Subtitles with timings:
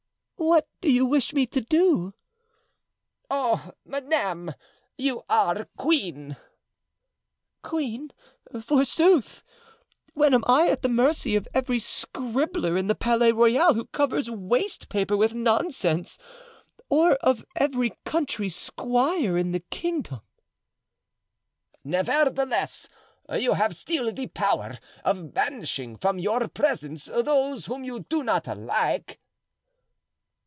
[0.51, 2.15] '""What do you wish me to do?"
[3.29, 4.55] "Oh, madame!
[4.97, 6.35] you are the queen!"
[7.61, 8.11] "Queen,
[8.59, 9.43] forsooth!
[10.15, 14.31] when I am at the mercy of every scribbler in the Palais Royal who covers
[14.31, 16.17] waste paper with nonsense,
[16.89, 20.21] or of every country squire in the kingdom."
[21.83, 22.89] "Nevertheless,
[23.29, 28.47] you have still the power of banishing from your presence those whom you do not
[28.57, 29.19] like!"